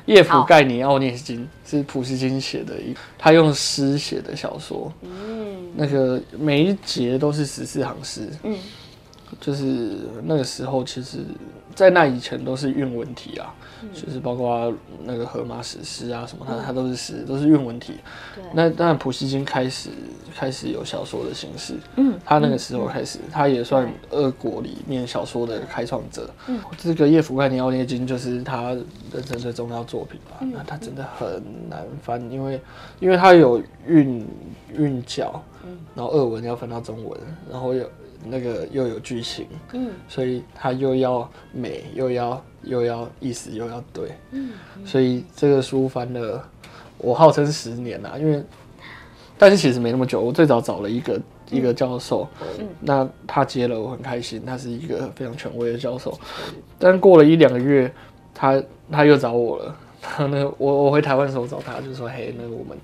[0.06, 8.56] 叶甫盖尼奥涅金是普希金写的一，他用诗写的小说，嗯，那个每一节都是十四行诗，嗯，
[9.38, 9.92] 就是
[10.24, 11.18] 那个时候其实，
[11.74, 13.54] 在那以前都是韵文体啊。
[13.94, 14.70] 就是包括
[15.04, 17.94] 那个荷马史诗啊什么，它它都是诗，都是韵文体。
[18.34, 18.44] 对。
[18.52, 19.88] 那当然，普希金开始
[20.36, 21.72] 开始有小说的形式。
[21.96, 22.14] 嗯。
[22.22, 26.28] 他那个时候开始，他也算俄国里面小说的开创者。
[26.46, 26.60] 嗯。
[26.76, 28.72] 这个叶甫盖尼奥涅金就是他
[29.12, 30.46] 人生最重要作品吧？
[30.52, 32.60] 那他真的很难翻，因为
[32.98, 34.28] 因为他有韵
[34.74, 35.42] 韵脚，
[35.94, 37.18] 然后俄文要翻到中文，
[37.50, 37.90] 然后有
[38.24, 42.42] 那个又有剧情，嗯，所以他又要美又要。
[42.62, 44.50] 又要意思又要对，嗯，
[44.84, 46.46] 所以这个书翻了，
[46.98, 48.44] 我号称十年啦，因为，
[49.38, 50.20] 但是其实没那么久。
[50.20, 51.18] 我最早找了一个
[51.50, 52.28] 一个教授，
[52.58, 56.20] 嗯，那他接了，我很开心，他是一个非常权威的教授。
[56.78, 57.90] 但过了一两个月，
[58.34, 62.76] 他他又找我了，他 那个我我回台湾的时候找他，就说嘿，那个我们。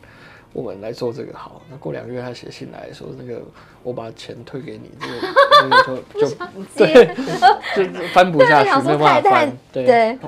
[0.57, 1.61] 我们来做这个好。
[1.71, 3.42] 那过两个月，他写信来说，那个
[3.83, 5.14] 我把钱退给你，这个
[5.69, 6.37] 那个就就
[6.75, 7.14] 对，
[7.77, 9.53] 就翻不下去，没办法翻。
[9.71, 10.19] 对对，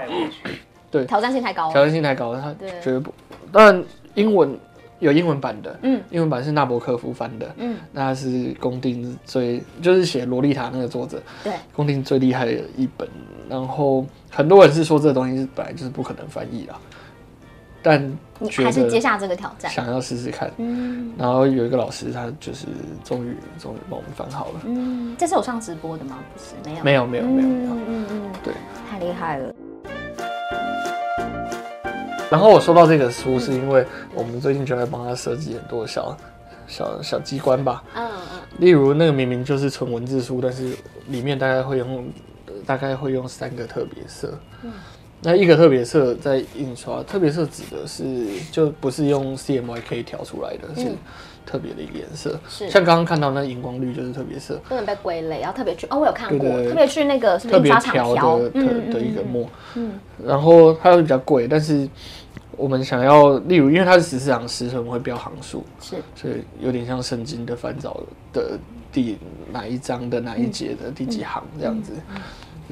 [0.91, 1.73] 对，挑战性太高了。
[1.73, 3.11] 挑战性太高了，他对绝对不。
[3.51, 3.83] 当然，
[4.14, 4.55] 英文
[4.99, 13.09] 有英文版的，嗯，英文版是纳博科夫翻的，嗯，那他是宫定最就是写《萝莉塔》那个作者，对，宫定最厉害的一本。
[13.49, 16.79] 然后很多人是说这个东西是本来就是不可能翻译啦，
[17.88, 20.51] 但你还是接接下这个挑战，想要试试看。
[20.59, 22.66] 嗯然后有一个老师，他就是
[23.03, 24.61] 终于终于帮我们翻好了。
[24.66, 26.18] 嗯，这是有上直播的吗？
[26.35, 28.53] 不是，没有，没有没有没有没有，嗯嗯嗯，对。
[28.90, 29.55] 太厉害了。
[32.31, 36.14] 然后我收到这个书，是因为我们最近就在帮他设计很多小
[36.66, 37.83] 小小机关吧。
[37.94, 42.07] 嗯嗯，例如那个明明就是纯文字书，但是里面大概会用
[42.66, 44.38] 大概会用三个特别色。
[44.62, 44.72] 嗯
[45.20, 50.92] 那一个特别色在印刷，特别色指的是就不是用 CMYK 调出来的，是
[51.44, 52.38] 特别的一个颜色。
[52.48, 52.70] 是。
[52.70, 59.48] 像刚刚看到那荧光绿就是特别色，不能被归类，要特别去哦，我有看过，特别去那个是不特别是印刷厂调调的的的一个墨。
[59.74, 59.98] 嗯。
[60.24, 61.88] 然后它会比较贵，但是
[62.57, 65.96] 我们想要，例如因为它是十四行诗，所以我们会标行数，是。
[66.14, 68.00] 所以有点像圣经的翻找
[68.33, 68.57] 的
[68.92, 69.18] 第
[69.52, 71.92] 哪一章的哪一节的第几行这样子。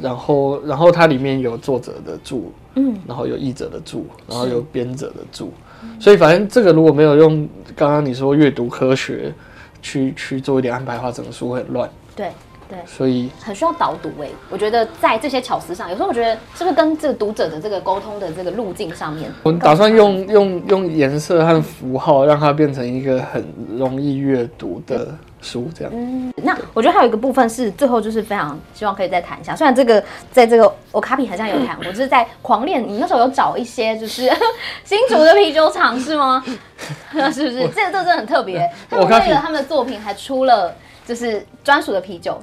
[0.01, 5.53] 然后，然后它里面有作者的注，嗯，然后有译者的注，然后有编者的注，
[5.99, 9.33] 所以反正这个如果没有用刚刚你说阅读科学
[9.81, 11.89] 去去做一点安排的话，整个书会很乱。
[12.15, 12.31] 对
[12.69, 12.79] 对。
[12.85, 23.45] 所以很需要导读诶，我觉得在这些巧思上，有时候我觉得是不是跟这个读者的这个沟通的这个路径上面，我打算用用用颜色和符号让它变成一个很
[23.79, 25.93] 容易阅读的书，这样。
[25.95, 34.31] 嗯，那我觉得还有一个部分是最后就是非常希望可以再谈一下，虽然这个在这个我卡比好像有谈过，就是在狂练，你那时候有找一些就是
[34.85, 36.43] 新竹的啤酒厂是吗？
[37.33, 37.69] 是不是？
[37.69, 40.75] 这个这个真的很特别，他们为了他们的作品还出了
[41.07, 42.41] 就是专属的啤酒。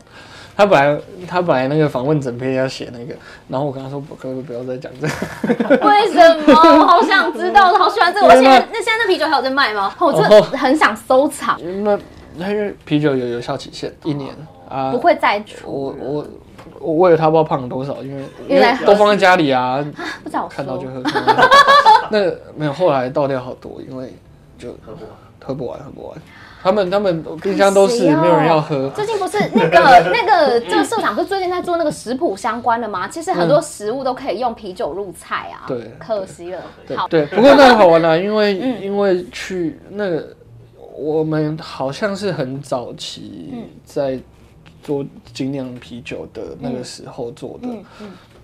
[0.56, 3.16] 他本来他本来那个访问整篇要写那个，
[3.48, 5.08] 然后我跟他说不，可不可以不要再讲这
[5.56, 5.76] 个？
[5.88, 6.54] 为什么？
[6.54, 8.28] 我好想知道，我好喜欢这个。
[8.28, 9.92] 我现在那现在那啤酒还有在卖吗？
[10.00, 11.60] 我真的很想收藏。
[11.84, 11.98] 那
[12.38, 14.36] 因为啤酒有有效期限，一年
[14.70, 15.70] 啊，不会再出。
[15.70, 16.28] 我我
[16.80, 19.84] 我为了他不知道胖了多少，因为因为都放在家里啊，
[20.24, 21.02] 不早看到就喝。
[22.10, 22.20] 那
[22.56, 24.14] 没有，后来倒掉好多，因为
[24.58, 25.10] 就喝不完，
[25.44, 26.18] 喝不完，喝不完。
[26.62, 28.90] 他们他们冰箱都是，没有人要喝。
[28.92, 33.06] 最近不是 那个那个这个社长不是最近在做那个食谱相关的吗？
[33.06, 35.68] 其实很多食物都可以用啤酒入菜啊。
[35.68, 36.62] 对，可惜了。
[36.88, 40.34] 对对，不过那个好玩啦，因为因为去那个
[41.04, 44.20] 我们好像是很早期在
[44.82, 47.68] 做精酿啤酒的那个时候做的。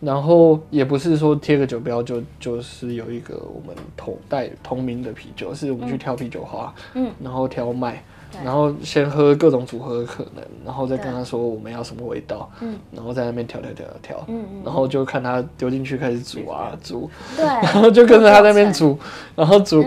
[0.02, 8.02] 然后也不是说贴个酒标就就是有一个我们同带同名的啤酒，是我们去挑啤酒花，嗯，然后挑麦，
[8.42, 18.98] 然后先喝各种组合的可能，然后再跟他说我们要什么味道，嗯，然后在那边调调调调，嗯，然后就看他丢进去开始煮啊煮，对， 然后就跟着他在那边煮，
[19.36, 19.84] 然后煮，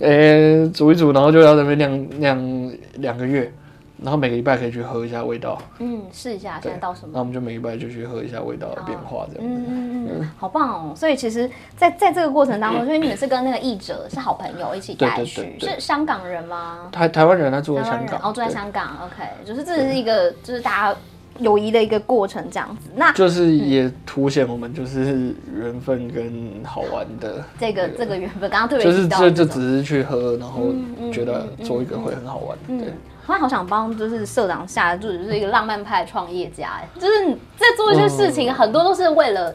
[0.00, 3.52] 诶煮一煮，然后就要在那边晾晾两个月。
[4.00, 7.10] 然后每个礼拜可以去喝一下味道，嗯，试一下现在到什么？
[7.14, 9.60] 那我们就每个礼拜就去喝一下味道的变化，这样子。
[9.60, 10.94] 嗯嗯嗯，好棒哦！
[10.94, 16.88] 所以其实在，在在这个过程当中， 因为你们是跟那个译者是好朋友一起带去，是香港人吗？
[16.92, 18.96] 台台湾人，他住在香港，哦，住在香港。
[19.02, 20.98] OK，就是这是一个就是大家
[21.38, 22.90] 友谊的一个过程，这样子。
[22.94, 28.48] 那就是也凸显我们就是缘分跟好玩的这个这个缘分。
[28.50, 30.72] 刚刚特别就是这就只是去喝，然后
[31.12, 32.92] 觉得做一个会很好玩，对。
[33.26, 39.54] 我好想帮，就是社长下注，就是一个浪漫派创业家，就是你在做一些事情，很多都是为了，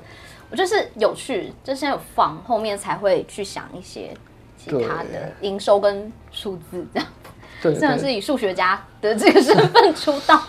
[0.52, 4.12] 我就是有趣，就先有放，后面才会去想一些
[4.56, 7.10] 其他的营收跟数字这样。
[7.64, 10.44] 对，虽然是以数学家的这个身份出道。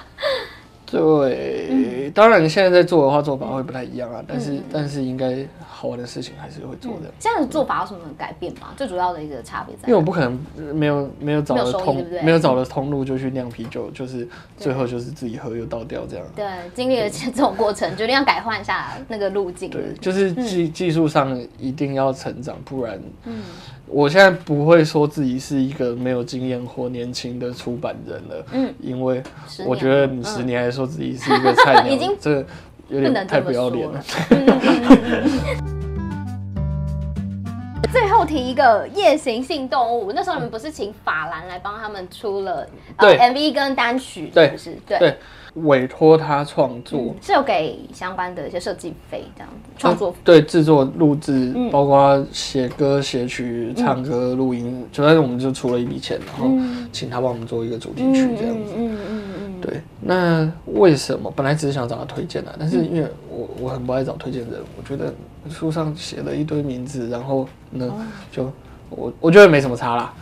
[0.87, 5.45] 对，当然你现在在做的话，做法会不太一样啊，但是但是应该
[5.85, 7.13] 好玩的事情还是会做的。
[7.21, 8.69] 这样的做法有什么改变吗？
[8.75, 9.83] 最主要的一个差别在？
[9.87, 16.25] 因为我不可能没有没有找的通没有找的通路就去酿啤酒，就是最后就是自己喝又倒掉这样。
[16.35, 19.69] 对，经历了这种过程，决定要改换一下那个路径。
[19.69, 23.43] 对，就是技技术上一定要成长，不然，嗯，
[23.87, 29.23] 我现在不会说自己是一个没有经验或年轻的出版人了，嗯，因为
[29.67, 32.43] 我觉得你十年还说自己是一个菜鸟，已经这
[32.89, 34.03] 有点太不要脸了。
[37.87, 42.67] 最后提一个夜行性动物，那时候你们不是请法兰来帮他们出了
[42.97, 44.79] 呃 MV 跟单曲，是不是？
[44.87, 45.17] 对，
[45.55, 56.51] 委托他创作，是有给相关的一些设计费这样子，创作对制作录制，包括写歌写曲、唱歌录音，就但是我们就出了一笔钱，然后
[56.93, 58.73] 请他帮我们做一个主题曲这样子。
[58.77, 59.61] 嗯嗯嗯。
[59.61, 65.15] 对，那为什么本来只是想找他推荐的，但是因为我我很不爱找推荐人，我觉得
[65.49, 67.91] 书上写了一堆名字，然后呢
[68.31, 68.51] 就
[68.91, 70.13] 我我觉得没什么差啦，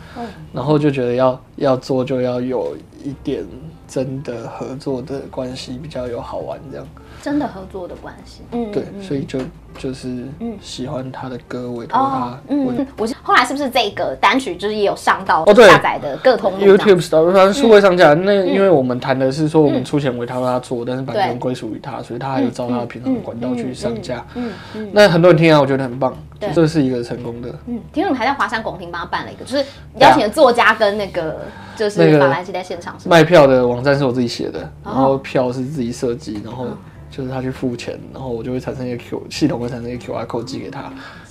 [0.53, 3.45] 然后就觉得要要做就要有一点
[3.87, 6.87] 真的合作的关系比较有好玩这样。
[7.21, 9.39] 真的合作的关系，嗯，对，所以就
[9.77, 10.27] 就是
[10.59, 12.37] 喜欢他的歌，委托他。
[12.49, 18.13] 嗯，我是后来是不是这个单曲就是也有上到下载的各通 YouTube Store，他数位上架。
[18.13, 24.25] 那因为我们谈的是说我们出钱委托他做，但是版权归属于他，所以他还有照他的平常的管道去上架。
[24.35, 26.13] 嗯嗯，那很多人听啊，我觉得很棒，
[26.53, 27.47] 这是一个成功的。
[27.67, 29.65] 嗯，听说你还在华山拱厅帮他办了一个，就是
[29.99, 31.39] 邀请的作家跟那个
[31.75, 32.95] 就是法兰西在现场。
[33.05, 36.67] 卖票的网站是我自己写的，然后票是自己设计，然后。
[37.15, 40.81] 就是他去付钱，然后我就会产生一个 Q 系统会产生一个 QR code 寄给他，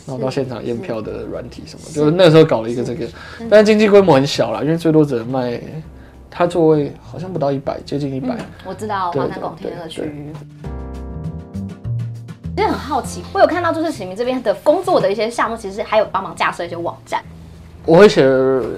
[0.07, 3.05] 然后到现场验票的软体什么，就是那时候搞了一个这个，
[3.51, 5.61] 但是经济规模很小啦，因为最多只能卖，
[6.31, 8.37] 他座位好像不到一百，接近一百。
[8.65, 10.33] 我知道华山拱天那个区域。
[12.57, 17.21] 其实很好奇，我有看到就是启明这边的工作的一些项目，其实还有帮忙架设一些网站。
[17.85, 18.23] 我会写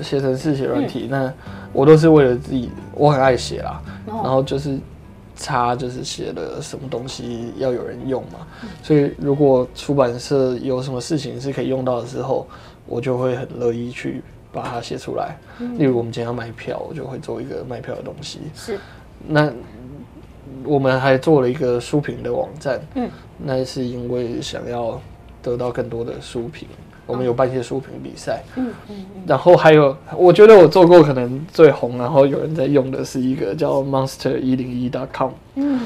[0.03, 1.33] 写程式写软体，那
[1.73, 4.79] 我都是为了自己，我很爱写啦，然后就是。
[5.37, 8.47] 差就是写了什么东西要有人用嘛，
[8.85, 12.47] 所以如果出版社有什么事情是可以用到的时候，
[12.87, 15.37] 我就会很乐意去把它写出来。
[15.77, 18.43] 例如我们今天要卖票，我就会做一个卖票的东西。
[18.55, 18.79] 是，
[19.27, 19.53] 那
[20.63, 22.81] 我们还做了一个书评的网站。
[22.95, 25.03] 嗯，那是因为想要
[25.43, 26.69] 得到更多的书评。
[27.07, 35.81] 我们有办一些书评比赛，嗯嗯，然后还有，我觉得我做过可能最红，然后有人在用的是一个叫 monster 一零一 .com，嗯，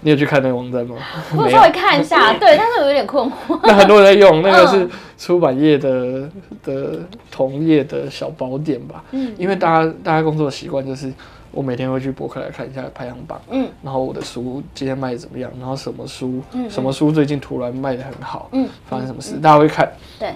[0.00, 0.96] 你有去看那个网站吗？
[1.36, 3.58] 我稍微看一下，对， 但是我有点困惑。
[3.62, 6.28] 那很多人在用，那个是出版业的
[6.64, 7.00] 的
[7.30, 11.12] 同业的小宝典吧，嗯，因为大家大家工作的习惯就是。
[11.52, 20.34] 我每天会去博客来看一下排行榜，嗯，然后我的书今天卖的怎么样，然后什么书，嗯，什么书最近突然卖的很好，嗯，发生什么事，大家会看，对。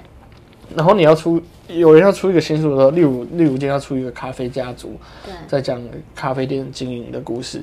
[0.77, 5.81] 然后你要出，有人要出一个新书的时候，例如例如今天要出一个咖啡家族，对，在讲
[6.15, 7.63] 咖啡店经营的故事，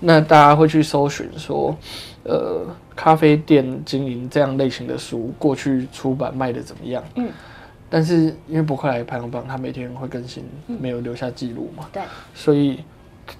[0.00, 1.76] 那大家会去搜寻说，
[2.24, 7.28] 呃，咖啡店经营这样类型的书，过去出版卖的怎么样，嗯。
[7.90, 12.02] 但是因为博客来排行榜，它每天会更新，没有留下记录嘛，对，
[12.34, 12.80] 所以。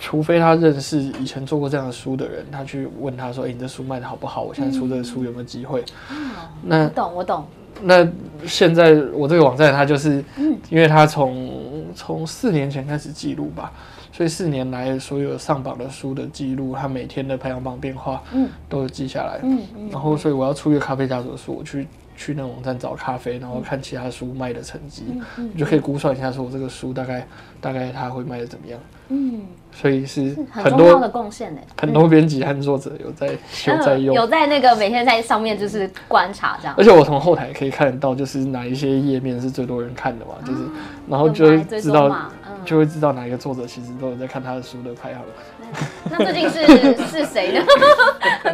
[0.08, 4.40] 除非他认识以前做过这样的书的人，他去问他说：“哎、欸，你这书卖的好不好？
[4.40, 6.30] 我现在出这个书有没有机会？”嗯、
[6.62, 7.44] 那我懂，我懂。
[7.82, 8.08] 那
[8.46, 10.24] 现在我这个网站，它就是，
[10.70, 13.70] 因为他从从四年前开始记录吧，
[14.10, 19.40] 所以四年来所有上榜的书的记录，他每天的排行榜变化，嗯，都有记下来。
[19.42, 21.86] 嗯，然后所以我要出一个咖啡家族的书，我去。
[22.18, 25.04] 去那个网站找咖啡，然后看其他书卖的成绩，
[25.36, 27.24] 你、就可以估算一下，说我这个书大概
[27.60, 28.78] 大概它会卖的怎么样。
[29.10, 29.42] 嗯，
[29.72, 31.60] 所以是很多的贡献呢。
[31.80, 36.74] 很多编辑和作者有在有在用，有在那个每天在上面就是观察这样。
[36.76, 40.60] 而且我从后台可以看得到，就是哪一些页面是最多人看的嘛，就是
[41.08, 42.30] 然后就会知道，
[42.64, 45.22] 就会知道哪一个作者其实都有在看他的书的排行。
[46.10, 46.66] 那最近是
[47.06, 47.64] 是谁呢？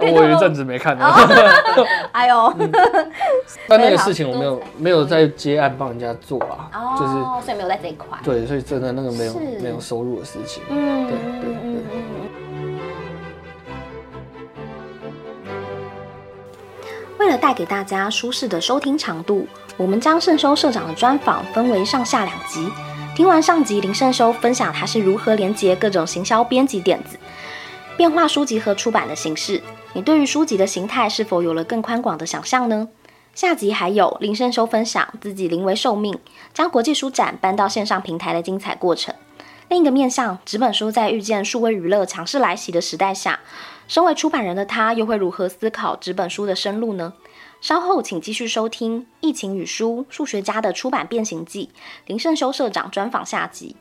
[0.01, 1.15] 我 有一阵子没看了。
[2.13, 2.55] 哎呦，
[3.69, 7.13] 但那个事情我没有没有在接案帮人家做啊，就是
[7.47, 8.19] 所以没有在这一块。
[8.25, 10.63] 对，所以真的那个没有没有收入的事情。
[10.69, 11.75] 嗯，对对对。
[17.19, 19.47] 为了带给大家舒适的收听长度，
[19.79, 22.69] 我们将圣修社长的专访分为上下两集。
[23.15, 27.17] 听完上集林胜修分享他是如何连接各种行销编辑点子，
[27.97, 29.63] 变化书籍和出版的形式，
[29.93, 32.89] 你对于书籍的形态是否有了更宽广的想象呢？
[33.33, 36.19] 下集还有林胜修分享自己临危受命，
[36.53, 39.15] 将国际书展搬到线上平台的精彩过程。
[39.69, 43.39] 另一个面向，纸本书在遇见数位娱乐强势来袭的时代下，
[43.87, 47.13] 身为出版人的他又会如何思考纸本书的生路呢？
[47.65, 51.71] 稍后请继续收听《疫情与书：数学家的出版变形记》
[52.07, 53.75] 林胜修社长专访下集。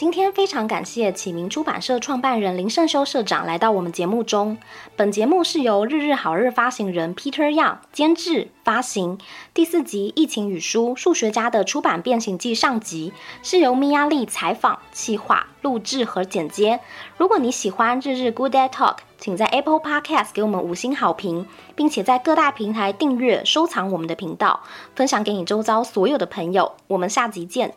[0.00, 4.56] 今天非常感谢启明出版社创办人林圣修社长来到我们节目中。
[4.96, 9.18] 本节目是由日日好日发行人 Peter Yang 监制发行。
[9.52, 16.80] 第四集《疫情与书：数学家的出版变形记》上集是由米亚丽采访、企划、录制和剪接。
[17.18, 21.46] 如果你喜欢日日 Good Day Talk，请在 Apple Podcast 给我们五星好评，
[21.76, 24.60] 并且在各大平台订阅、收藏我们的频道，
[24.94, 26.72] 分享给你周遭所有的朋友。
[26.86, 27.74] 我们下集见。